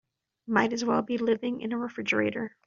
[0.47, 2.55] Might as well be living in a refrigerator.